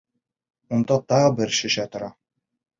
[0.77, 2.13] Унда тағы бер шешә тора!